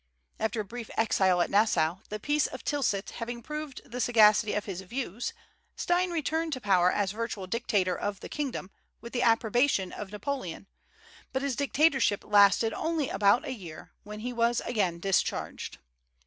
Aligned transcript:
After 0.39 0.59
a 0.61 0.65
brief 0.65 0.89
exile 0.97 1.41
at 1.43 1.51
Nassau, 1.51 1.99
the 2.09 2.19
peace 2.19 2.47
of 2.47 2.63
Tilsit 2.63 3.11
having 3.11 3.43
proved 3.43 3.81
the 3.85 4.01
sagacity 4.01 4.55
of 4.55 4.65
his 4.65 4.81
views, 4.81 5.31
Stein 5.75 6.09
returned 6.09 6.53
to 6.53 6.59
power 6.59 6.91
as 6.91 7.11
virtual 7.11 7.45
dictator 7.45 7.95
of 7.95 8.19
the 8.19 8.27
kingdom, 8.27 8.71
with 8.99 9.13
the 9.13 9.21
approbation 9.21 9.91
of 9.91 10.11
Napoleon; 10.11 10.65
but 11.31 11.43
his 11.43 11.55
dictatorship 11.55 12.23
lasted 12.25 12.73
only 12.73 13.09
about 13.09 13.45
a 13.45 13.53
year, 13.53 13.91
when 14.01 14.21
he 14.21 14.33
was 14.33 14.59
again 14.61 14.99
discharged. 14.99 15.77